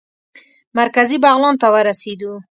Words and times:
مرکزي 0.77 1.17
بغلان 1.23 1.55
ته 1.61 1.67
ورسېدو. 1.73 2.33